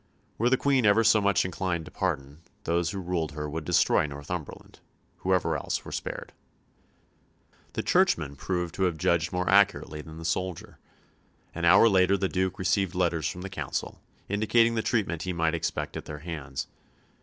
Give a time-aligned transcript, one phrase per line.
[0.39, 4.07] Were the Queen ever so much inclined to pardon, those who ruled her would destroy
[4.07, 4.79] Northumberland,
[5.17, 6.33] whoever else were spared.
[7.73, 10.79] The churchman proved to have judged more accurately than the soldier.
[11.53, 15.53] An hour later the Duke received letters from the Council, indicating the treatment he might
[15.53, 16.65] expect at their hands.